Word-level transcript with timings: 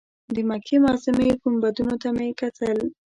د 0.33 0.37
مکې 0.49 0.77
معظمې 0.83 1.29
ګنبدونو 1.41 1.95
ته 2.01 2.09
مې 2.17 2.29
کتل. 2.39 2.77